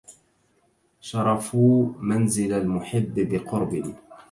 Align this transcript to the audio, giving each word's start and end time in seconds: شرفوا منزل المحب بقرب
شرفوا 1.01 1.91
منزل 1.99 2.53
المحب 2.53 3.13
بقرب 3.35 3.95